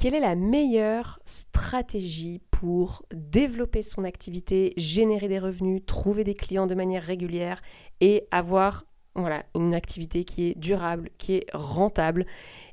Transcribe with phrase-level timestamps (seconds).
[0.00, 6.66] quelle est la meilleure stratégie pour développer son activité, générer des revenus, trouver des clients
[6.66, 7.60] de manière régulière
[8.00, 12.24] et avoir voilà, une activité qui est durable, qui est rentable?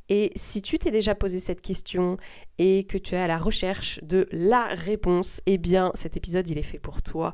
[0.08, 2.16] Et si tu t'es déjà posé cette question
[2.60, 6.58] et que tu es à la recherche de la réponse, eh bien cet épisode il
[6.58, 7.34] est fait pour toi.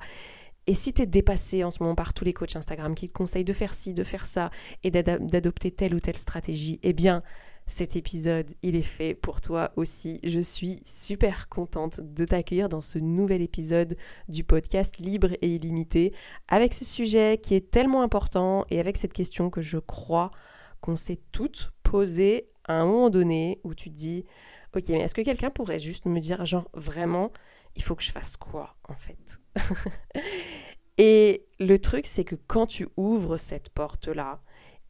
[0.65, 3.13] Et si tu es dépassé en ce moment par tous les coachs Instagram qui te
[3.13, 4.49] conseillent de faire ci, de faire ça
[4.83, 7.21] et d'adopter telle ou telle stratégie, eh bien
[7.65, 10.19] cet épisode, il est fait pour toi aussi.
[10.23, 13.95] Je suis super contente de t'accueillir dans ce nouvel épisode
[14.27, 16.13] du podcast Libre et illimité
[16.47, 20.31] avec ce sujet qui est tellement important et avec cette question que je crois
[20.81, 24.25] qu'on s'est toutes posées à un moment donné où tu dis
[24.75, 27.31] Ok, mais est-ce que quelqu'un pourrait juste me dire, genre, vraiment,
[27.75, 29.39] il faut que je fasse quoi en fait?
[30.97, 34.41] Et le truc, c'est que quand tu ouvres cette porte-là,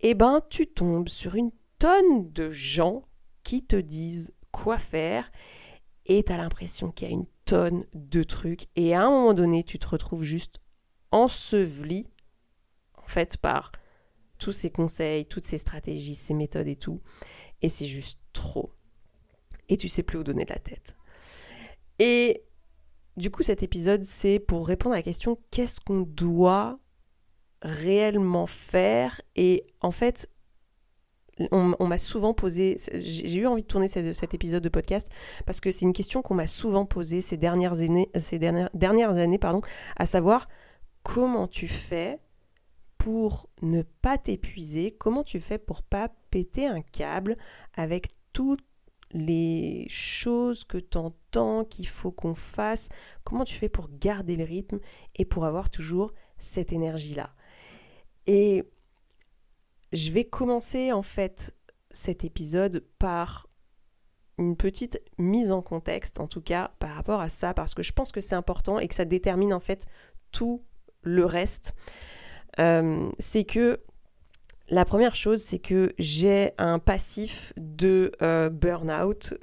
[0.01, 1.51] eh ben, tu tombes sur une
[1.83, 3.03] de gens
[3.43, 5.29] qui te disent quoi faire
[6.05, 9.33] et tu as l'impression qu'il y a une tonne de trucs et à un moment
[9.33, 10.61] donné tu te retrouves juste
[11.11, 12.07] enseveli
[12.95, 13.73] en fait par
[14.37, 17.01] tous ces conseils, toutes ces stratégies, ces méthodes et tout.
[17.61, 18.71] Et c'est juste trop.
[19.67, 20.95] Et tu sais plus où donner la tête.
[21.99, 22.45] Et
[23.17, 26.79] du coup cet épisode c'est pour répondre à la question qu'est-ce qu'on doit
[27.61, 29.19] réellement faire?
[29.35, 30.29] Et en fait
[31.51, 35.07] on, m'a souvent posé, j'ai eu envie de tourner cet, épisode de podcast
[35.45, 38.69] parce que c'est une question qu'on m'a souvent posée ces dernières années, ces dernières,
[39.17, 39.39] années
[39.95, 40.47] à savoir
[41.01, 42.19] comment tu fais
[42.97, 47.37] pour ne pas t'épuiser, comment tu fais pour pas péter un câble
[47.73, 48.63] avec toutes
[49.11, 52.89] les choses que tu entends qu'il faut qu'on fasse,
[53.23, 54.79] comment tu fais pour garder le rythme
[55.15, 57.33] et pour avoir toujours cette énergie-là?
[58.25, 58.63] Et
[59.93, 61.55] je vais commencer en fait
[61.91, 63.47] cet épisode par
[64.39, 67.93] une petite mise en contexte, en tout cas par rapport à ça, parce que je
[67.93, 69.85] pense que c'est important et que ça détermine en fait
[70.31, 70.63] tout
[71.03, 71.75] le reste.
[72.59, 73.79] Euh, c'est que
[74.69, 79.35] la première chose, c'est que j'ai un passif de euh, burn-out,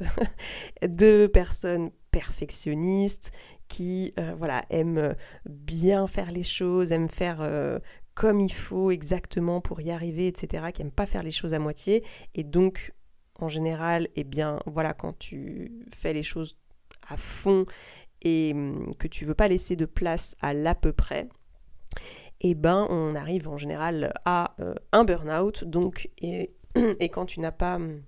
[0.82, 3.30] de personnes perfectionnistes
[3.68, 5.14] qui euh, voilà aiment
[5.48, 7.40] bien faire les choses, aiment faire
[8.20, 11.58] comme il faut exactement pour y arriver, etc., qui n'aiment pas faire les choses à
[11.58, 12.04] moitié.
[12.34, 12.92] Et donc,
[13.36, 16.58] en général, eh bien, voilà, quand tu fais les choses
[17.08, 17.64] à fond
[18.20, 21.30] et hum, que tu veux pas laisser de place à l'à peu près,
[22.42, 25.64] eh ben, on arrive en général à euh, un burn-out.
[25.64, 28.02] Donc, et, et quand tu n'as pas hum,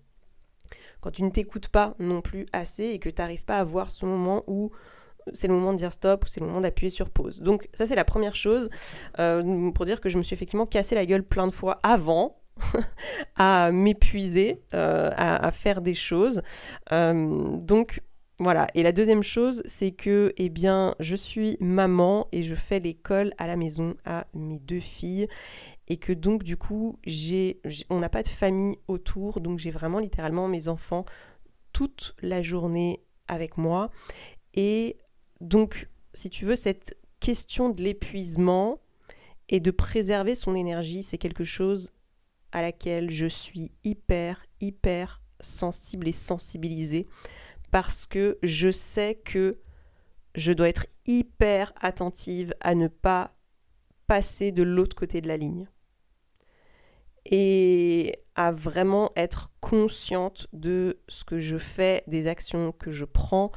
[1.01, 3.91] quand tu ne t'écoutes pas non plus assez et que tu n'arrives pas à voir
[3.91, 4.73] ce moment où
[5.33, 7.41] c'est le moment de dire stop ou c'est le moment d'appuyer sur pause.
[7.41, 8.71] Donc ça c'est la première chose
[9.19, 12.39] euh, pour dire que je me suis effectivement cassé la gueule plein de fois avant
[13.37, 16.43] à m'épuiser, euh, à, faire des choses.
[16.93, 18.01] Euh, donc
[18.39, 18.67] voilà.
[18.75, 23.33] Et la deuxième chose, c'est que, eh bien, je suis maman et je fais l'école
[23.39, 25.29] à la maison à mes deux filles.
[25.89, 29.41] Et que donc, du coup, j'ai, on n'a pas de famille autour.
[29.41, 31.05] Donc, j'ai vraiment littéralement mes enfants
[31.73, 33.91] toute la journée avec moi.
[34.55, 34.97] Et
[35.43, 38.81] donc, si tu veux, cette question de l'épuisement
[39.49, 41.91] et de préserver son énergie, c'est quelque chose
[42.53, 47.09] à laquelle je suis hyper, hyper sensible et sensibilisée
[47.73, 49.59] parce que je sais que
[50.37, 53.35] je dois être hyper attentive à ne pas
[54.07, 55.69] passer de l'autre côté de la ligne
[57.25, 63.51] et à vraiment être consciente de ce que je fais, des actions que je prends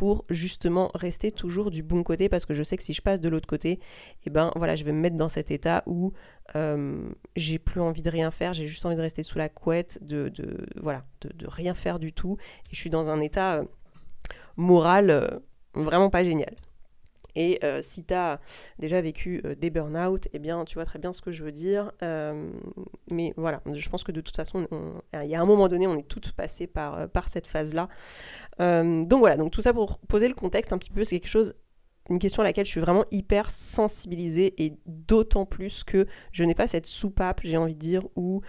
[0.00, 3.20] pour justement rester toujours du bon côté parce que je sais que si je passe
[3.20, 3.80] de l'autre côté, et
[4.24, 6.14] eh ben voilà, je vais me mettre dans cet état où
[6.56, 9.98] euh, j'ai plus envie de rien faire, j'ai juste envie de rester sous la couette,
[10.00, 10.32] de,
[10.80, 12.38] voilà, de, rien faire du tout,
[12.70, 13.64] et je suis dans un état euh,
[14.56, 15.28] moral euh,
[15.74, 16.54] vraiment pas génial.
[17.36, 18.40] Et euh, si tu as
[18.78, 21.52] déjà vécu euh, des burn-out, eh bien, tu vois très bien ce que je veux
[21.52, 21.92] dire.
[22.02, 22.50] Euh,
[23.10, 24.66] mais voilà, je pense que de toute façon,
[25.14, 27.88] il y a un moment donné, on est toutes passées par, cette phase-là.
[28.58, 31.54] donc voilà, donc tout ça pour poser le contexte un petit peu, c'est quelque chose
[32.08, 36.56] une question à laquelle je suis vraiment hyper sensibilisée et d'autant plus que je n'ai
[36.56, 38.40] pas cette soupape, j'ai envie de dire, où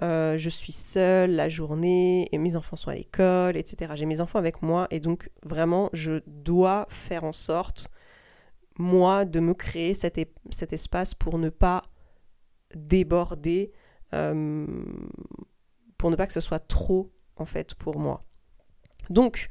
[0.00, 3.92] je suis seule la journée et mes enfants sont à l'école, etc.
[3.94, 7.88] J'ai mes enfants avec moi et donc vraiment je dois faire en sorte
[8.78, 10.18] moi, de me créer cet,
[10.72, 11.82] espace pour ne pas
[12.74, 13.72] déborder,
[14.12, 14.66] euh,
[15.96, 18.24] pour ne pas que ce soit trop, en fait, pour moi.
[19.10, 19.48] Donc,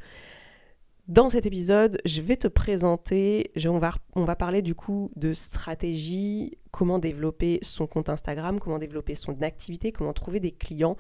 [1.08, 5.34] dans cet épisode, je vais te présenter, on, va, on va parler du coup de
[5.34, 10.96] stratégie, comment développer son compte Instagram, comment développer son activité, comment trouver des clients.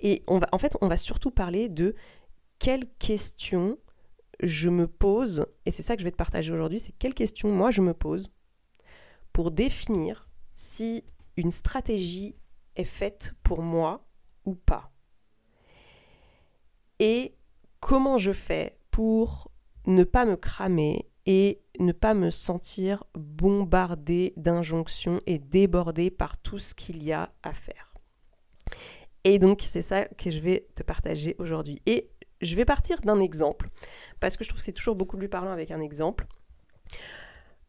[0.00, 1.96] Et on va, en fait, on va surtout parler de
[2.60, 3.78] quelles questions
[4.40, 7.50] je me pose, et c'est ça que je vais te partager aujourd'hui, c'est quelles questions
[7.50, 8.32] moi je me pose
[9.32, 11.04] pour définir si
[11.36, 12.36] une stratégie
[12.76, 14.06] est faite pour moi
[14.44, 14.90] ou pas.
[16.98, 17.36] Et
[17.80, 19.50] comment je fais pour
[19.86, 26.58] ne pas me cramer et ne pas me sentir bombardé d'injonctions et débordé par tout
[26.58, 27.94] ce qu'il y a à faire.
[29.24, 31.82] Et donc c'est ça que je vais te partager aujourd'hui.
[32.40, 33.68] Je vais partir d'un exemple,
[34.20, 36.26] parce que je trouve que c'est toujours beaucoup plus parlant avec un exemple.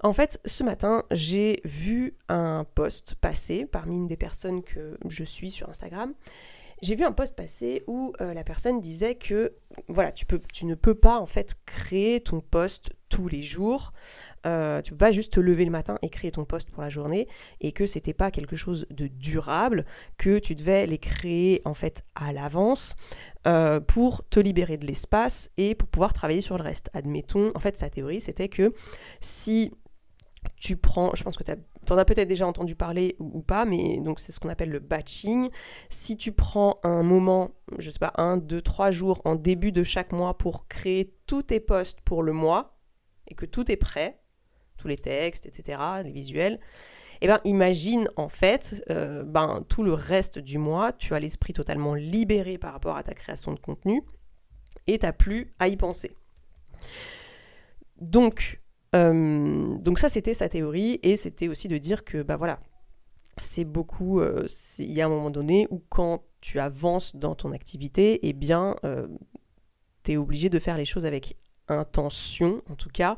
[0.02, 5.24] En fait, ce matin, j'ai vu un post passer parmi une des personnes que je
[5.24, 6.14] suis sur Instagram.
[6.82, 9.54] J'ai vu un post passer où euh, la personne disait que
[9.90, 13.92] voilà, tu, peux, tu ne peux pas en fait créer ton post tous les jours.
[14.46, 16.90] Euh, tu peux pas juste te lever le matin et créer ton poste pour la
[16.90, 17.28] journée
[17.60, 19.86] et que c'était pas quelque chose de durable,
[20.18, 22.96] que tu devais les créer en fait à l'avance
[23.46, 26.90] euh, pour te libérer de l'espace et pour pouvoir travailler sur le reste.
[26.94, 28.74] Admettons, en fait sa théorie c'était que
[29.20, 29.74] si
[30.56, 31.52] tu prends, je pense que tu
[31.92, 34.80] en as peut-être déjà entendu parler ou, pas, mais donc c'est ce qu'on appelle le
[34.80, 35.50] batching.
[35.90, 39.84] Si tu prends un moment, je sais pas, un, deux, trois jours en début de
[39.84, 42.78] chaque mois pour créer tous tes posts pour le mois
[43.28, 44.20] et que tout est prêt,
[44.78, 46.60] tous les textes, etc., les visuels,
[47.22, 51.54] eh ben, imagine en fait, euh, ben, tout le reste du mois, tu as l'esprit
[51.54, 54.04] totalement libéré par rapport à ta création de contenu
[54.88, 56.16] et tu n'as plus à y penser.
[58.00, 58.62] Donc,
[58.96, 62.60] euh, donc ça, c'était sa théorie et c'était aussi de dire que, bah voilà,
[63.42, 64.46] c'est beaucoup, euh,
[64.80, 68.76] il y a un moment donné où quand tu avances dans ton activité, eh bien,
[70.04, 71.38] tu es obligé de faire les choses avec
[71.68, 73.18] intention, en tout cas,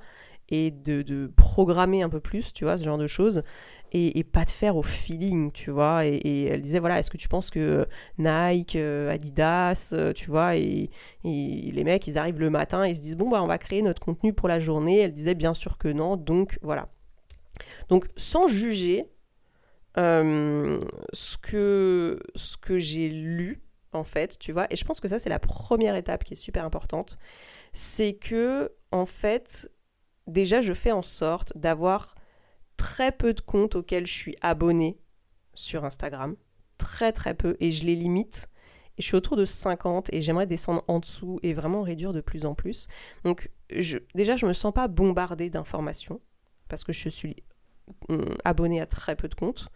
[0.51, 3.43] et de, programmer un peu plus, tu vois, ce genre de choses,
[3.93, 6.05] et, pas de faire au feeling, tu vois.
[6.05, 7.85] Et, elle disait, voilà, est-ce que tu penses que
[8.17, 10.89] Nike, euh, Adidas, euh, tu vois, et,
[11.23, 13.81] les mecs, ils arrivent le matin et ils se disent, bon, bah, on va créer
[13.81, 14.99] notre contenu pour la journée.
[14.99, 16.89] Elle disait, bien sûr que non, donc voilà.
[17.89, 19.11] Donc, sans juger
[19.97, 20.79] euh,
[21.11, 23.61] ce que, ce que j'ai lu,
[23.91, 26.37] en fait, tu vois, et je pense que ça, c'est la première étape qui est
[26.37, 27.17] super importante,
[27.73, 29.69] c'est que, en fait,
[30.27, 32.15] déjà, je fais en sorte d'avoir
[32.91, 34.99] très peu de comptes auxquels je suis abonné
[35.53, 36.35] sur Instagram.
[36.77, 37.55] Très très peu.
[37.61, 38.49] Et je les limite.
[38.97, 42.45] Je suis autour de 50 et j'aimerais descendre en dessous et vraiment réduire de plus
[42.45, 42.87] en plus.
[43.23, 43.49] Donc
[44.13, 46.19] déjà, je me sens pas bombardée d'informations
[46.67, 47.37] parce que je suis
[48.09, 49.69] hum, abonné à très peu de comptes.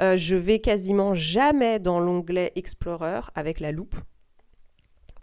[0.00, 3.96] Euh, je vais quasiment jamais dans l'onglet Explorer avec la loupe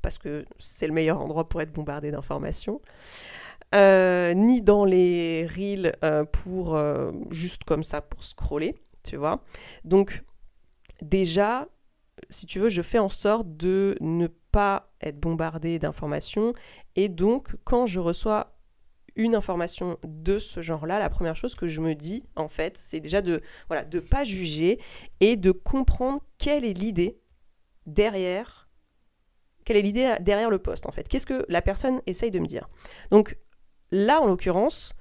[0.03, 2.81] parce que c'est le meilleur endroit pour être bombardé d'informations.
[3.75, 9.44] Euh, ni dans les reels euh, pour euh, juste comme ça pour scroller, tu vois.
[9.83, 10.24] Donc
[11.04, 11.68] déjà,
[12.31, 16.54] si tu veux, je fais en sorte de ne pas être bombardé d'informations.
[16.95, 18.56] Et donc quand je reçois
[19.16, 23.00] une information de ce genre-là, la première chose que je me dis en fait, c'est
[23.00, 24.80] déjà de voilà, de pas juger
[25.19, 27.21] et de comprendre quelle est l'idée
[27.86, 28.68] derrière
[29.66, 31.07] quelle est l'idée derrière le poste en fait.
[31.07, 32.68] Qu'est-ce que la personne essaye de me dire?
[33.12, 33.38] Donc
[33.91, 34.94] Là, en l'occurrence,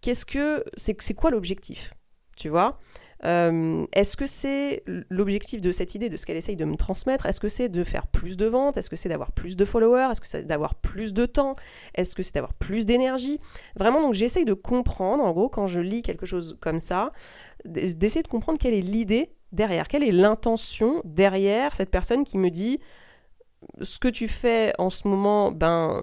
[0.00, 1.94] qu'est-ce que c'est quoi l'objectif
[2.36, 2.78] Tu vois?
[3.24, 7.26] Euh, Est-ce que c'est l'objectif de cette idée, de ce qu'elle essaye de me transmettre?
[7.26, 8.76] Est-ce que c'est de faire plus de ventes?
[8.76, 10.08] Est-ce que c'est d'avoir plus de followers?
[10.10, 11.54] Est-ce que c'est d'avoir plus de temps?
[11.94, 13.38] Est-ce que c'est d'avoir plus d'énergie?
[13.76, 17.12] Vraiment, donc j'essaye de comprendre, en gros, quand je lis quelque chose comme ça,
[17.64, 22.50] d'essayer de comprendre quelle est l'idée derrière, quelle est l'intention derrière cette personne qui me
[22.50, 22.80] dit
[23.80, 26.00] ce que tu fais en ce moment, ben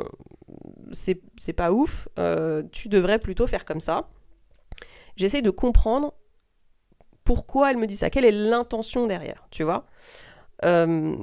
[0.92, 4.10] c'est pas ouf, euh, tu devrais plutôt faire comme ça.
[5.16, 6.14] J'essaie de comprendre
[7.24, 9.86] pourquoi elle me dit ça, quelle est l'intention derrière, tu vois.
[10.66, 11.16] Euh,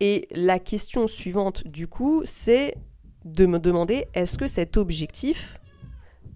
[0.00, 2.76] et la question suivante, du coup, c'est
[3.24, 5.60] de me demander est-ce que cet objectif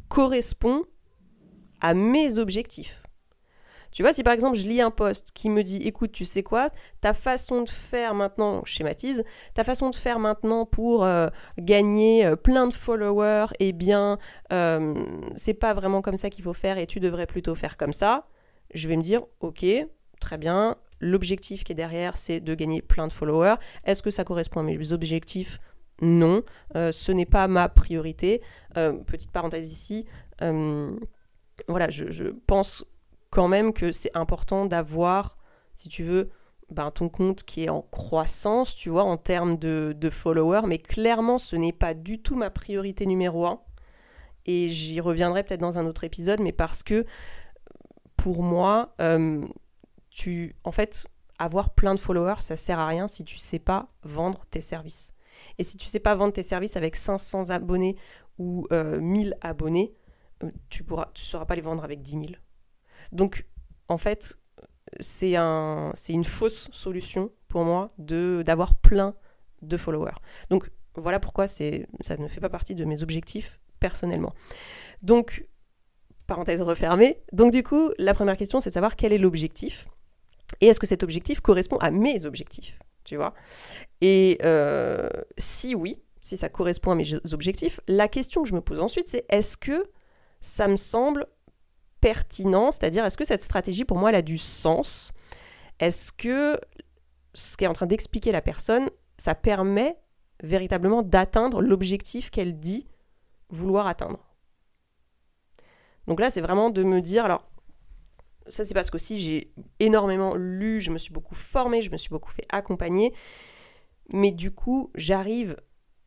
[0.09, 0.85] correspond
[1.81, 3.02] à mes objectifs?
[3.93, 6.43] Tu vois, si par exemple je lis un post qui me dit écoute, tu sais
[6.43, 6.69] quoi,
[7.01, 9.23] ta façon de faire maintenant, schématise,
[9.55, 14.19] ta façon de faire maintenant pour euh, gagner euh, plein de followers, eh bien,
[14.53, 14.95] euh,
[15.37, 18.27] c'est pas vraiment comme ça qu'il faut faire et tu devrais plutôt faire comme ça,
[18.73, 19.65] je vais me dire ok,
[20.21, 23.57] très bien, l'objectif qui est derrière, c'est de gagner plein de followers.
[23.85, 25.61] Est-ce que ça correspond à mes objectifs?
[26.01, 26.43] Non,
[26.75, 28.41] ce n'est pas ma priorité.
[28.75, 30.07] petite parenthèse ici.
[30.41, 32.85] voilà, je pense
[33.33, 35.39] quand même que c'est important d'avoir,
[35.73, 36.31] si tu veux,
[36.71, 41.39] ben, ton compte qui est en croissance, tu vois, en termes de, followers, mais clairement,
[41.39, 43.61] ce n'est pas du tout ma priorité numéro un.
[44.45, 47.07] Et j'y reviendrai peut-être dans un autre épisode, mais parce que
[48.17, 49.41] pour moi, euh,
[50.11, 51.07] tu, en fait,
[51.39, 55.15] avoir plein de followers, ça sert à rien si tu sais pas vendre tes services.
[55.57, 57.97] Et si tu sais pas vendre tes services avec 500 abonnés
[58.39, 59.95] ou 1000 abonnés,
[60.69, 62.25] tu pourras, tu sauras pas les vendre avec 10 000.
[63.13, 63.47] Donc,
[63.89, 64.37] en fait,
[65.01, 69.15] c'est un, c'est une fausse solution pour moi d'avoir plein
[69.63, 70.17] de followers.
[70.51, 71.65] Donc voilà pourquoi ça
[72.19, 74.33] ne fait pas partie de mes objectifs personnellement.
[75.03, 75.47] Donc
[76.27, 77.23] parenthèse refermée.
[77.33, 79.87] Donc du coup, la première question, c'est de savoir quel est l'objectif
[80.61, 83.35] et est-ce que cet objectif correspond à mes objectifs, tu vois?
[84.01, 88.61] Et euh, si oui, si ça correspond à mes objectifs, la question que je me
[88.61, 89.85] pose ensuite, c'est est-ce que
[90.41, 91.27] ça me semble
[92.03, 95.13] pertinent, c'est-à-dire est-ce que cette stratégie pour moi elle a du sens?
[95.79, 96.61] Est-ce que
[97.33, 99.97] ce qu'est en train d'expliquer la personne, ça permet
[100.43, 102.87] véritablement d'atteindre l'objectif qu'elle dit
[103.49, 104.19] vouloir atteindre?
[106.09, 107.49] Donc là, c'est vraiment de me dire, alors
[108.49, 112.11] ça c'est parce qu'aussi j'ai énormément lu, je me suis beaucoup formée, je me suis
[112.11, 113.15] beaucoup fait accompagner,
[114.13, 115.57] mais du coup j'arrive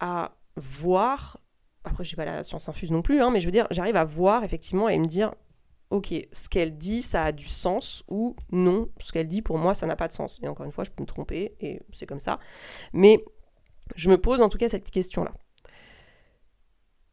[0.01, 1.39] à voir,
[1.85, 3.95] après je n'ai pas la science infuse non plus, hein, mais je veux dire, j'arrive
[3.95, 5.31] à voir effectivement et me dire,
[5.89, 9.73] ok, ce qu'elle dit, ça a du sens, ou non, ce qu'elle dit, pour moi,
[9.73, 10.39] ça n'a pas de sens.
[10.41, 12.39] Et encore une fois, je peux me tromper, et c'est comme ça.
[12.93, 13.23] Mais
[13.95, 15.31] je me pose en tout cas cette question-là.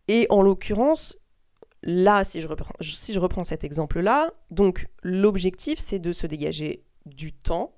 [0.08, 1.16] Et en l'occurrence,
[1.82, 6.84] là, si je reprends, si je reprends cet exemple-là, donc l'objectif, c'est de se dégager
[7.06, 7.74] du temps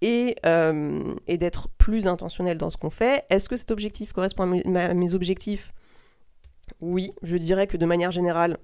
[0.00, 3.24] et, euh, et d'être plus intentionnel dans ce qu'on fait.
[3.30, 5.72] Est-ce que cet objectif correspond à mes objectifs?
[6.80, 8.58] Oui, je dirais que de manière générale,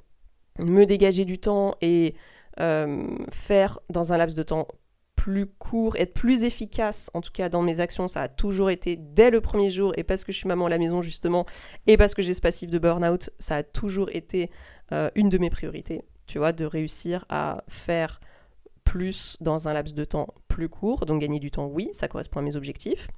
[0.59, 2.15] me dégager du temps et
[2.61, 4.69] euh, faire dans un laps de temps
[5.17, 8.97] plus court, être plus efficace, en tout cas dans mes actions, ça a toujours été
[8.97, 11.47] dès le premier jour, et parce que je suis maman à la maison justement,
[11.87, 14.51] et parce que j'ai ce passif de burn-out, ça a toujours été
[14.91, 18.21] euh, une de mes priorités, tu vois, de réussir à faire
[18.83, 22.41] plus dans un laps de temps plus court, donc gagner du temps, oui, ça correspond
[22.41, 23.09] à mes objectifs.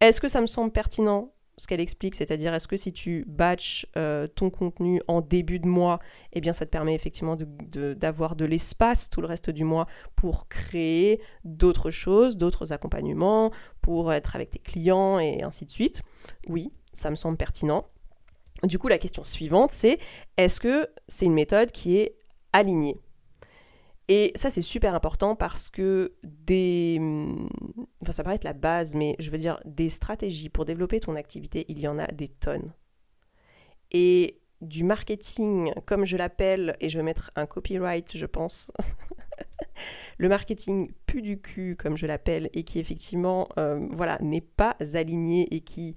[0.00, 1.32] Est-ce que ça me semble pertinent?
[1.56, 5.66] Ce qu'elle explique, c'est-à-dire est-ce que si tu batches euh, ton contenu en début de
[5.66, 5.98] mois,
[6.32, 10.48] eh bien ça te permet effectivement d'avoir de, l'espace tout le reste du mois pour
[10.48, 16.02] créer d'autres choses, d'autres accompagnements, pour être avec tes clients et ainsi de suite?
[16.48, 17.86] Oui, ça me semble pertinent.
[18.62, 19.98] Du coup, la question suivante, c'est
[20.36, 22.16] est-ce que c'est une méthode qui est
[22.52, 22.96] alignée?
[24.08, 26.98] Et ça, c'est super important parce que des.
[28.02, 31.14] Enfin, ça paraît être la base, mais je veux dire, des stratégies pour développer ton
[31.14, 32.72] activité, il y en a des tonnes.
[33.92, 38.70] Et du marketing, comme je l'appelle, et je vais mettre un copyright, je pense.
[40.18, 44.76] le marketing pu du cul, comme je l'appelle, et qui effectivement, euh, voilà, n'est pas
[44.94, 45.94] aligné et qui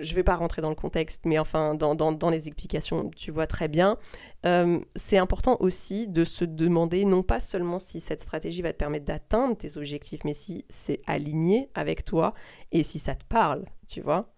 [0.00, 3.46] je ne vais pas rentrer dans le contexte, mais enfin, dans, les explications, tu vois
[3.46, 3.98] très bien.
[4.46, 8.78] Euh, c'est important aussi de se demander non pas seulement si cette stratégie va te
[8.78, 12.34] permettre d'atteindre tes objectifs, mais si c'est aligné avec toi
[12.72, 14.32] et si ça te parle, tu vois.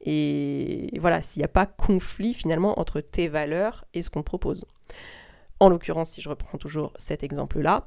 [0.00, 4.64] Et voilà, s'il n'y a pas conflit finalement entre tes valeurs et ce qu'on propose.
[5.58, 7.84] En l'occurrence, si je reprends toujours cet exemple-là,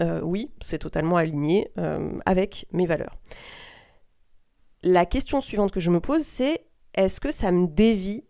[0.00, 3.16] euh, oui, c'est totalement aligné euh, avec mes valeurs
[4.82, 8.24] la question suivante que je me pose, c'est est-ce que ça me dévie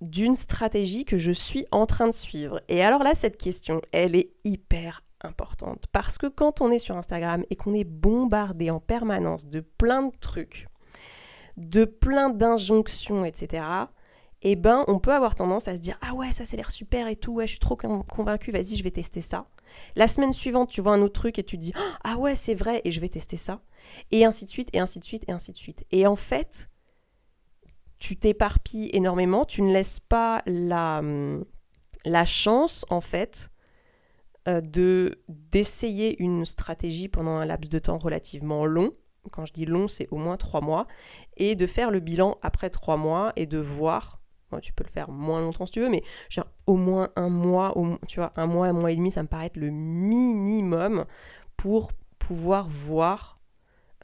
[0.00, 2.60] d'une stratégie que je suis en train de suivre?
[2.68, 5.84] Et alors là, cette question, elle est hyper importante.
[5.92, 10.04] Parce que quand on est sur Instagram et qu'on est bombardé en permanence de plein
[10.04, 10.68] de trucs,
[11.56, 13.64] de plein d'injonctions, etc.,
[14.42, 17.08] eh ben, on peut avoir tendance à se dire Ah ouais, ça, c'est l'air super
[17.08, 19.46] et tout, ouais, je suis trop convaincu, vas-y, je vais tester ça.
[19.96, 21.72] La semaine suivante, tu vois un autre truc et tu te dis
[22.04, 23.60] Ah ouais, c'est vrai, et je vais tester ça
[24.10, 25.84] et ainsi de suite, et ainsi de suite, et ainsi de suite.
[25.90, 26.70] Et en fait,
[27.98, 31.02] tu t'éparpilles énormément, tu ne laisses pas la,
[32.04, 33.50] la chance, en fait,
[34.48, 38.92] euh, de d'essayer une stratégie pendant un laps de temps relativement long.
[39.30, 40.86] Quand je dis long, c'est au moins trois mois,
[41.36, 44.19] et de faire le bilan après trois mois et de voir.
[44.58, 47.72] Tu peux le faire moins longtemps si tu veux, mais genre au moins un mois,
[48.08, 51.04] tu vois, un mois, un mois et demi, ça me paraît être le minimum
[51.56, 53.40] pour pouvoir voir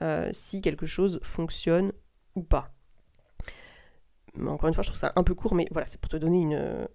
[0.03, 1.93] euh, si quelque chose fonctionne
[2.35, 2.71] ou pas.
[4.35, 6.17] Mais encore une fois, je trouve ça un peu court, mais voilà, c'est pour te
[6.17, 6.89] donner une,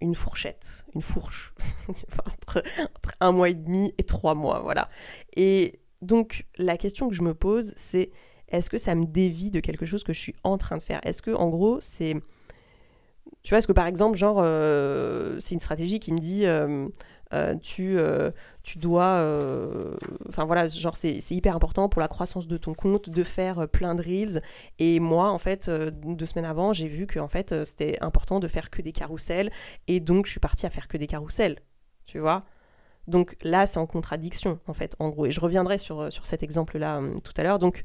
[0.00, 1.54] une fourchette, une fourche,
[1.88, 4.88] entre, entre, un mois et demi et trois mois, voilà.
[5.36, 8.10] Et donc, la question que je me pose, c'est
[8.48, 11.00] est-ce que ça me dévie de quelque chose que je suis en train de faire?
[11.04, 12.14] Est-ce que, en gros, c'est.
[13.42, 16.46] Tu vois, est-ce que par exemple, genre, euh, c'est une stratégie qui me dit.
[16.46, 16.88] Euh,
[17.34, 17.98] euh, tu,
[18.62, 19.22] tu dois.
[20.28, 23.94] Enfin voilà, genre c'est hyper important pour la croissance de ton compte de faire plein
[23.94, 24.42] de reels.
[24.78, 28.48] Et moi, en fait, deux semaines avant, j'ai vu que en fait, c'était important de
[28.48, 29.50] faire que des carousels.
[29.88, 31.58] Et donc, je suis partie à faire que des carousels.
[32.04, 32.44] Tu vois
[33.06, 35.24] donc là, c'est en contradiction, en fait, en gros.
[35.24, 37.58] Et je reviendrai sur, sur cet exemple-là tout à l'heure.
[37.58, 37.84] Donc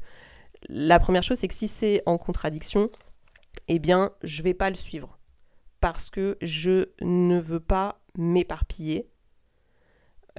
[0.68, 2.90] la première chose, c'est que si c'est en contradiction,
[3.68, 5.18] eh bien, je vais pas le suivre.
[5.84, 9.10] Parce que je ne veux pas m'éparpiller.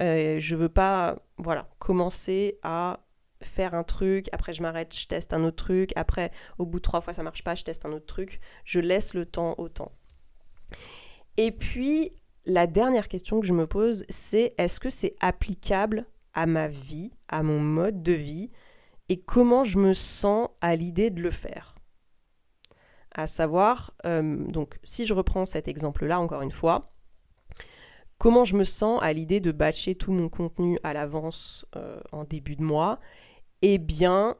[0.00, 2.98] Euh, je veux pas, voilà, commencer à
[3.40, 6.82] faire un truc, après je m'arrête, je teste un autre truc, après au bout de
[6.82, 9.68] trois fois ça marche pas, je teste un autre truc, je laisse le temps au
[9.68, 9.92] temps.
[11.36, 12.10] Et puis
[12.44, 17.12] la dernière question que je me pose, c'est est-ce que c'est applicable à ma vie,
[17.28, 18.50] à mon mode de vie,
[19.08, 21.75] et comment je me sens à l'idée de le faire?
[23.18, 26.92] À savoir, euh, donc si je reprends cet exemple-là encore une fois,
[28.18, 32.24] comment je me sens à l'idée de batcher tout mon contenu à l'avance euh, en
[32.24, 33.00] début de mois?
[33.62, 34.36] Eh bien,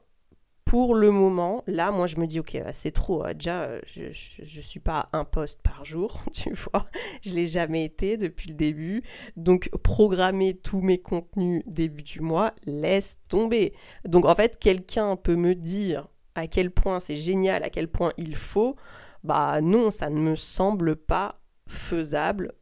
[0.66, 3.24] pour le moment, là, moi, je me dis, ok, bah, c'est trop.
[3.24, 3.34] Hein.
[3.34, 4.08] Déjà, euh, je
[4.42, 6.90] ne suis pas un poste par jour, tu vois.
[7.22, 9.04] Je l'ai jamais été depuis le début.
[9.36, 13.74] Donc, programmer tous mes contenus début du mois, laisse tomber.
[14.04, 18.12] Donc, en fait, quelqu'un peut me dire à quel point c'est génial, à quel point
[18.16, 18.76] il faut.
[19.24, 22.52] Bah non, ça ne me semble pas faisable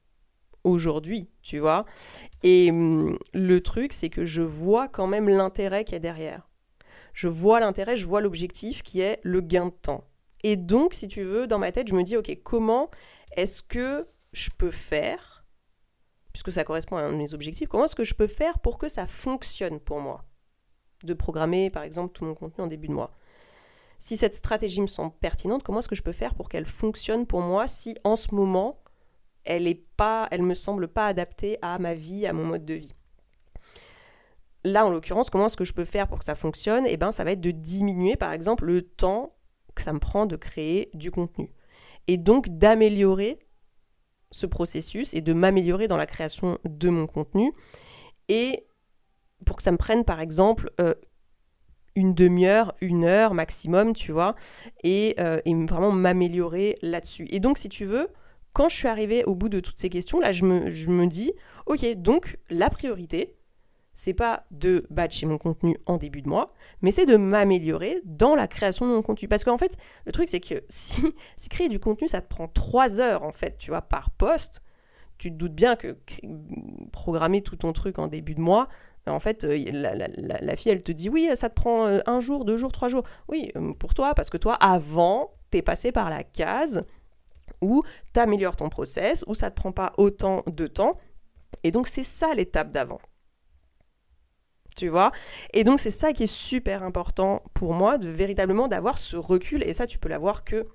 [0.64, 1.84] aujourd'hui, tu vois.
[2.42, 6.48] Et hum, le truc, c'est que je vois quand même l'intérêt qu'il y a derrière.
[7.12, 10.04] Je vois l'intérêt, je vois l'objectif qui est le gain de temps.
[10.42, 12.90] Et donc, si tu veux, dans ma tête, je me dis, ok, comment
[13.36, 15.46] est-ce que je peux faire,
[16.32, 18.78] puisque ça correspond à un de mes objectifs, comment est-ce que je peux faire pour
[18.78, 20.24] que ça fonctionne pour moi?
[21.04, 23.12] De programmer, par exemple, tout mon contenu en début de mois.
[23.98, 27.26] Si cette stratégie me semble pertinente, comment est-ce que je peux faire pour qu'elle fonctionne
[27.26, 28.82] pour moi si en ce moment,
[29.44, 32.74] elle est pas, elle me semble pas adaptée à ma vie, à mon mode de
[32.74, 32.92] vie?
[34.64, 36.86] Là, en l'occurrence, comment est-ce que je peux faire pour que ça fonctionne?
[36.86, 39.36] Eh ben, ça va être de diminuer, par exemple, le temps
[39.74, 41.52] que ça me prend de créer du contenu.
[42.06, 43.38] Et donc d'améliorer
[44.30, 47.52] ce processus et de m'améliorer dans la création de mon contenu.
[48.28, 48.66] Et
[49.44, 50.94] pour que ça me prenne, par exemple, euh,
[51.96, 54.34] une demi-heure, une heure maximum, tu vois,
[54.82, 57.26] et, euh, et vraiment m'améliorer là-dessus.
[57.30, 58.08] Et donc, si tu veux,
[58.52, 61.06] quand je suis arrivée au bout de toutes ces questions, là, je me, je me
[61.06, 61.32] dis,
[61.66, 63.36] ok, donc la priorité,
[63.94, 66.52] c'est pas de batcher mon contenu en début de mois,
[66.82, 69.28] mais c'est de m'améliorer dans la création de mon contenu.
[69.28, 71.02] Parce qu'en fait, le truc, c'est que si,
[71.36, 74.62] si créer du contenu, ça te prend trois heures, en fait, tu vois, par poste,
[75.16, 75.96] tu te doutes bien que
[76.90, 78.68] programmer tout ton truc en début de mois,
[79.06, 82.44] en fait, euh, la, fille, elle te dit oui, ça te prend euh, un jour,
[82.44, 83.04] deux jours, trois jours.
[83.28, 86.84] Oui, euh, pour toi, parce que toi, avant, t'es passé par la case
[87.60, 90.98] ou tu améliores ton process, ou ça ne te prend pas autant de temps.
[91.62, 93.00] Et donc c'est ça l'étape d'avant.
[94.76, 95.12] Tu vois?
[95.52, 99.72] Et donc c'est ça qui est super important pour moi, véritablement d'avoir ce recul, et
[99.72, 100.66] ça tu peux l'avoir que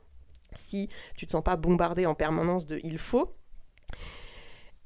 [0.53, 3.35] si tu te sens pas bombardé en permanence de il faut.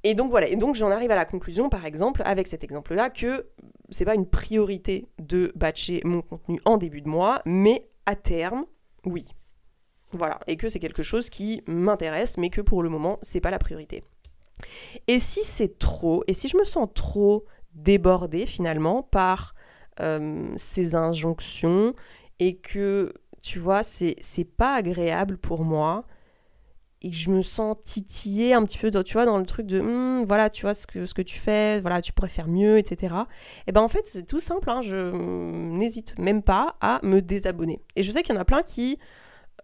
[0.03, 3.09] Et donc voilà, et donc j'en arrive à la conclusion par exemple avec cet exemple-là
[3.09, 3.47] que
[3.89, 8.65] c'est pas une priorité de batcher mon contenu en début de mois, mais à terme,
[9.05, 9.27] oui.
[10.11, 13.49] Voilà, et que c'est quelque chose qui m'intéresse, mais que pour le moment, c'est pas
[13.49, 14.03] la priorité.
[15.07, 19.55] Et si c'est trop, et si je me sens trop débordée finalement par
[19.99, 21.93] euh, ces injonctions,
[22.39, 24.15] et que, tu vois, c'est
[24.57, 26.05] pas agréable pour moi,
[27.03, 29.79] et que je me sens titillée un petit peu, tu vois, dans le truc de,
[29.79, 32.77] hum, voilà, tu vois ce que, ce que tu fais, voilà, tu pourrais faire mieux,
[32.77, 33.13] etc.
[33.67, 37.81] Et ben en fait, c'est tout simple, hein, je n'hésite même pas à me désabonner.
[37.95, 38.97] Et je sais qu'il y en a plein qui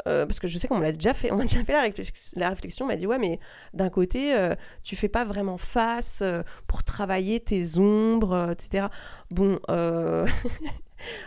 [0.07, 2.39] euh, parce que je sais qu'on l'a déjà fait, on a déjà fait la, réflexion,
[2.39, 3.39] la réflexion, on m'a dit ouais mais
[3.73, 8.87] d'un côté euh, tu fais pas vraiment face euh, pour travailler tes ombres, etc.
[9.31, 9.59] Bon,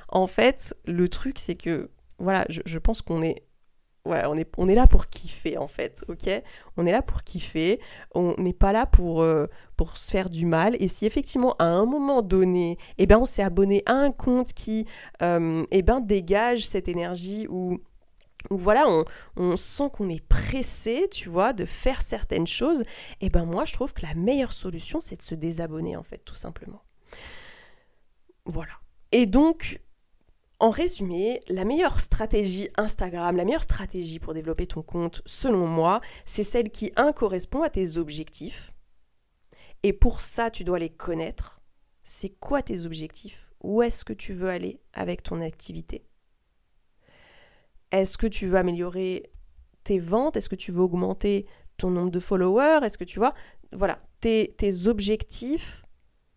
[0.08, 3.42] en fait le truc c'est que voilà, je, pense qu'on est
[4.04, 6.28] on est, là pour kiffer en fait, ok?
[6.76, 7.80] On est là pour kiffer,
[8.14, 9.24] on n'est pas là pour,
[9.76, 10.76] pour se faire du mal.
[10.80, 14.52] Et si effectivement à un moment donné, eh ben, on s'est abonné à un compte
[14.52, 14.86] qui
[15.20, 17.78] eh ben, dégage cette énergie ou
[18.50, 18.86] voilà,
[19.36, 22.84] on, sent qu'on est pressé, tu vois, de faire certaines choses,
[23.20, 26.18] et ben moi je trouve que la meilleure solution c'est de se désabonner en fait,
[26.24, 26.82] tout simplement.
[28.44, 28.72] Voilà.
[29.12, 29.80] Et donc,
[30.62, 36.00] en résumé, la meilleure stratégie Instagram, la meilleure stratégie pour développer ton compte, selon moi,
[36.24, 38.72] c'est celle qui, correspond à tes objectifs.
[39.82, 41.60] Et pour ça, tu dois les connaître.
[42.04, 43.52] C'est quoi tes objectifs?
[43.64, 46.06] Où est-ce que tu veux aller avec ton activité?
[47.90, 49.32] Est-ce que tu veux améliorer
[49.82, 50.36] tes ventes?
[50.36, 51.46] Est-ce que tu veux augmenter
[51.76, 52.84] ton nombre de followers?
[52.84, 53.34] Est-ce que tu vois
[53.72, 55.82] Voilà, tes objectifs,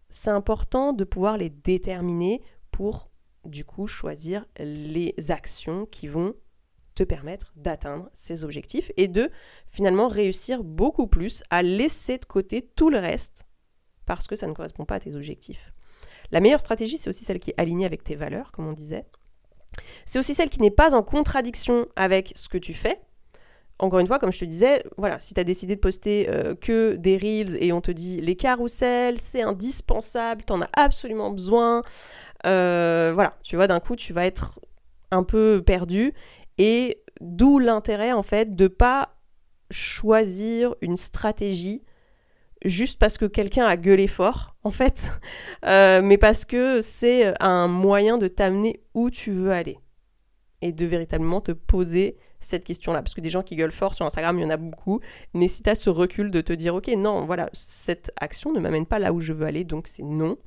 [0.10, 3.12] c'est important de pouvoir les déterminer pour
[3.46, 6.36] du coup choisir les actions qui vont
[6.96, 9.30] te permettre d'atteindre ces objectifs et de
[9.68, 13.46] finalement réussir beaucoup plus à laisser de côté tout le reste
[14.06, 15.74] parce que ça ne correspond pas à tes objectifs.
[16.32, 19.06] La meilleure stratégie, c'est aussi celle qui est alignée avec tes valeurs, comme on disait.
[20.06, 23.00] C'est aussi celle qui n'est pas en contradiction avec ce que tu fais.
[23.78, 26.56] Encore une fois, comme je te disais, voilà, si tu as décidé de poster euh,
[26.56, 31.30] que des reels et on te dit les carousels, c'est indispensable, tu en as absolument
[31.32, 31.84] besoin,
[32.46, 34.60] euh, voilà, tu vois, d'un coup, tu vas être
[35.12, 36.14] un peu perdu
[36.58, 39.16] et d'où l'intérêt en fait de pas
[39.72, 41.84] choisir une stratégie
[42.64, 45.12] juste parce que quelqu'un a gueulé fort, en fait,
[45.66, 49.78] euh, mais parce que c'est un moyen de t'amener où tu veux aller
[50.62, 53.02] et de véritablement te poser cette question-là.
[53.02, 55.00] Parce que des gens qui gueulent fort sur Instagram, il y en a beaucoup.
[55.34, 59.00] Tu as ce recul de te dire, ok, non, voilà, cette action ne m'amène pas
[59.00, 60.38] là où je veux aller, donc c'est non.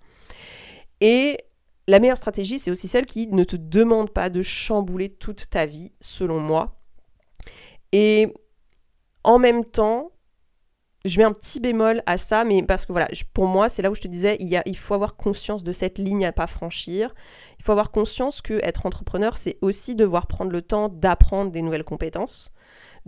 [1.00, 1.38] Et
[1.86, 5.66] la meilleure stratégie, c'est aussi celle qui ne te demande pas de chambouler toute ta
[5.66, 6.80] vie, selon moi.
[7.92, 8.34] Et
[9.24, 10.12] en même temps,
[11.08, 13.90] je mets un petit bémol à ça, mais parce que voilà, pour moi, c'est là
[13.90, 16.32] où je te disais, il, y a, il faut avoir conscience de cette ligne à
[16.32, 17.14] pas franchir.
[17.58, 21.62] Il faut avoir conscience que être entrepreneur, c'est aussi devoir prendre le temps d'apprendre des
[21.62, 22.50] nouvelles compétences,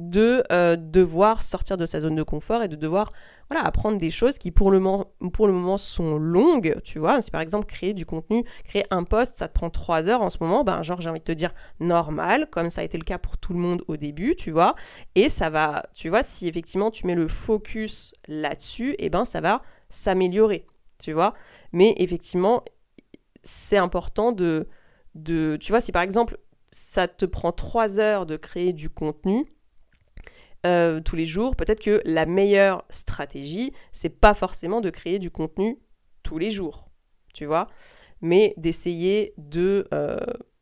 [0.01, 3.13] de euh, devoir sortir de sa zone de confort et de devoir
[3.51, 7.21] voilà, apprendre des choses qui pour le, moment, pour le moment sont longues, tu vois.
[7.21, 10.31] Si par exemple créer du contenu, créer un post, ça te prend trois heures en
[10.31, 13.05] ce moment, ben genre j'ai envie de te dire normal, comme ça a été le
[13.05, 14.75] cas pour tout le monde au début, tu vois.
[15.17, 19.25] Et ça va, tu vois, si effectivement tu mets le focus là-dessus, et eh ben
[19.25, 20.67] ça va s'améliorer,
[20.99, 21.35] tu vois.
[21.73, 22.65] Mais effectivement,
[23.43, 24.69] c'est important de,
[25.15, 26.39] de, tu vois, si par exemple
[26.71, 29.47] ça te prend trois heures de créer du contenu,
[30.67, 35.31] euh, tous les jours, peut-être que la meilleure stratégie, c'est pas forcément de créer du
[35.31, 35.79] contenu
[36.23, 36.91] tous les jours,
[37.33, 37.67] tu vois,
[38.21, 40.19] mais d'essayer de, euh,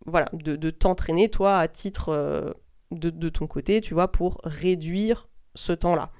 [0.06, 2.52] voilà, de, t'entraîner, toi, à titre euh,
[2.92, 6.12] de, de, ton côté, tu vois, pour réduire ce temps-là.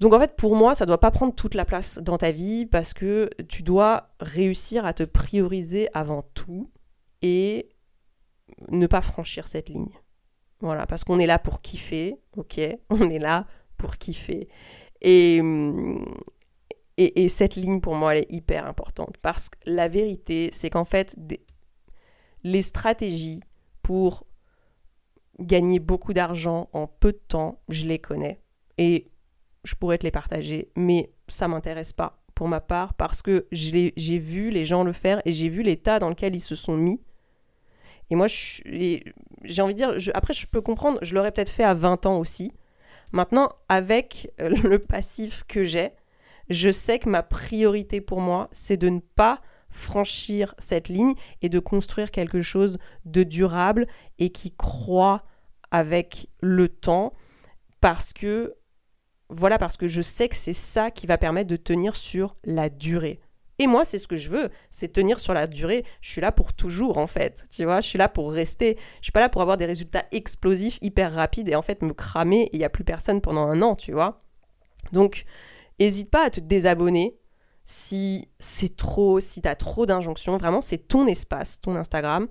[0.00, 2.66] Donc en fait, pour moi, ça doit pas prendre toute la place dans ta vie
[2.66, 6.70] parce que tu dois réussir à te prioriser avant tout
[7.22, 7.70] et
[8.68, 9.90] ne pas franchir cette ligne.
[10.60, 14.48] Voilà, parce qu'on est là pour kiffer, ok On est là pour kiffer.
[15.00, 15.40] Et,
[16.96, 19.16] et, cette ligne, pour moi, elle est hyper importante.
[19.22, 21.16] Parce que la vérité, c'est qu'en fait,
[22.42, 23.40] les stratégies
[23.82, 24.26] pour
[25.38, 28.40] gagner beaucoup d'argent en peu de temps, je les connais.
[28.78, 29.12] Et
[29.62, 34.18] je pourrais te les partager, mais ça m'intéresse pas pour ma part parce que j'ai
[34.18, 37.00] vu les gens le faire et j'ai vu l'état dans lequel ils se sont mis
[38.10, 38.26] et moi,
[39.44, 42.18] j'ai envie de dire, après, je peux comprendre, je l'aurais peut-être fait à 20 ans
[42.18, 42.52] aussi.
[43.12, 45.92] Maintenant, avec euh, le passif que j'ai,
[46.50, 51.48] je sais que ma priorité pour moi, c'est de ne pas franchir cette ligne et
[51.48, 53.86] de construire quelque chose de durable
[54.18, 55.24] et qui croit
[55.70, 57.12] avec le temps
[57.80, 58.54] parce que
[59.28, 62.70] voilà parce que je sais que c'est ça qui va permettre de tenir sur la
[62.70, 63.20] durée.
[63.58, 65.84] Et moi, c'est ce que je veux, c'est tenir sur la durée.
[66.00, 67.44] Je suis là pour toujours, en fait.
[67.50, 68.78] Tu vois, je suis là pour rester.
[69.00, 71.92] Je suis pas là pour avoir des résultats explosifs, hyper rapides et en fait me
[71.92, 74.22] cramer et il n'y a plus personne pendant un an, tu vois.
[74.92, 75.24] Donc,
[75.80, 77.18] n'hésite pas à te désabonner
[77.64, 80.36] si c'est trop, si tu as trop d'injonctions.
[80.36, 82.28] Vraiment, c'est ton espace, ton Instagram.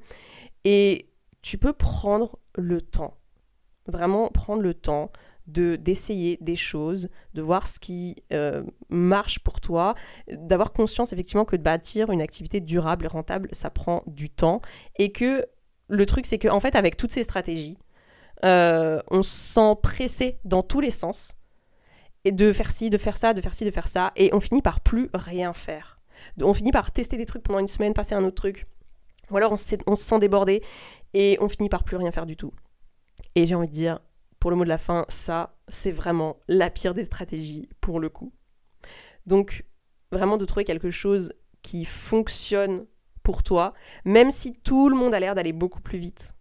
[0.63, 1.09] Et
[1.41, 3.17] tu peux prendre le temps.
[3.85, 5.11] Vraiment prendre le temps
[5.47, 9.95] de d'essayer des choses, de voir ce qui euh, marche pour toi,
[10.31, 14.61] d'avoir conscience effectivement que de bâtir une activité durable et rentable, ça prend du temps
[14.97, 15.45] et que
[15.87, 17.77] le truc c'est que en fait avec toutes ces stratégies,
[18.45, 21.33] euh, on se sent pressé dans tous les sens
[22.25, 24.41] et de faire ci, de faire ça, de faire ci, de faire ça et on
[24.41, 25.99] finit par plus rien faire.
[26.41, 28.67] On finit par tester des trucs pendant une semaine, passer un autre truc.
[29.31, 30.61] Ou alors on se sent débordé
[31.13, 32.53] et on finit par plus rien faire du tout.
[33.35, 33.99] Et j'ai envie de dire,
[34.47, 38.07] pour le mot de la fin, ça, c'est vraiment la pire des stratégies pour le
[38.07, 38.31] coup.
[39.25, 39.65] Donc,
[40.09, 42.85] vraiment de trouver quelque chose qui fonctionne
[43.23, 43.73] pour toi,
[44.05, 46.33] même si tout le monde a l'air d'aller beaucoup plus vite.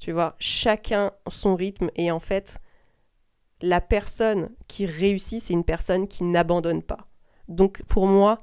[0.00, 2.58] Tu vois, chacun son rythme et en fait,
[3.60, 7.06] la personne qui réussit, c'est une personne qui n'abandonne pas.
[7.46, 8.42] Donc pour moi,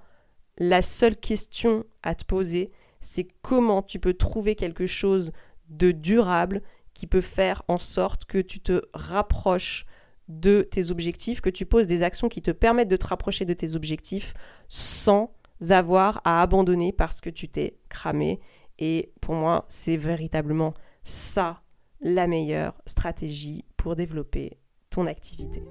[0.58, 2.72] la seule question à te poser,
[3.02, 5.34] c'est comment tu peux trouver quelque chose
[5.68, 6.62] de durable
[6.94, 9.86] qui peut faire en sorte que tu te rapproches
[10.28, 13.54] de tes objectifs, que tu poses des actions qui te permettent de te rapprocher de
[13.54, 14.34] tes objectifs
[14.70, 15.36] sans
[15.70, 18.40] avoir à abandonner parce que tu t'es cramé.
[18.80, 21.62] Et pour moi, c'est véritablement ça
[22.02, 25.64] la meilleure stratégie pour développer ton activité.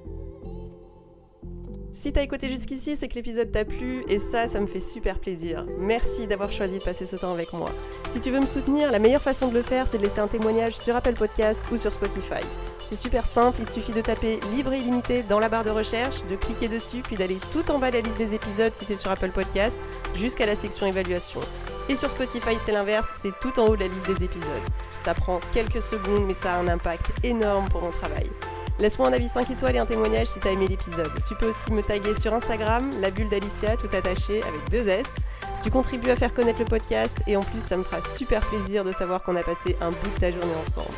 [1.95, 5.19] Si t'as écouté jusqu'ici, c'est que l'épisode t'a plu et ça, ça me fait super
[5.19, 5.67] plaisir.
[5.79, 7.71] Merci d'avoir choisi de passer ce temps avec moi.
[8.09, 10.27] Si tu veux me soutenir, la meilleure façon de le faire, c'est de laisser un
[10.27, 12.41] témoignage sur Apple Podcast ou sur Spotify.
[12.83, 15.71] C'est super simple, il te suffit de taper libre et illimité dans la barre de
[15.71, 18.87] recherche, de cliquer dessus, puis d'aller tout en bas de la liste des épisodes si
[18.87, 19.77] t'es sur Apple Podcast,
[20.15, 21.41] jusqu'à la section évaluation.
[21.91, 24.47] Et sur Spotify, c'est l'inverse, c'est tout en haut de la liste des épisodes.
[25.05, 28.31] Ça prend quelques secondes, mais ça a un impact énorme pour mon travail.
[28.83, 31.13] Laisse-moi un avis 5 étoiles et un témoignage si t'as aimé l'épisode.
[31.29, 35.07] Tu peux aussi me taguer sur Instagram, la bulle d'Alicia, tout attaché avec deux S.
[35.63, 38.83] Tu contribues à faire connaître le podcast et en plus ça me fera super plaisir
[38.83, 40.97] de savoir qu'on a passé un bout de ta journée ensemble.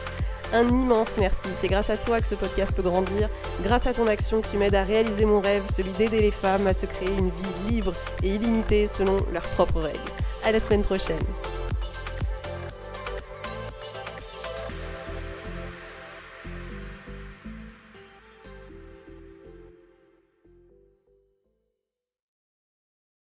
[0.54, 3.28] Un immense merci, c'est grâce à toi que ce podcast peut grandir,
[3.62, 6.66] grâce à ton action que tu m'aides à réaliser mon rêve, celui d'aider les femmes
[6.66, 7.92] à se créer une vie libre
[8.22, 9.98] et illimitée selon leurs propres règles.
[10.42, 11.20] À la semaine prochaine.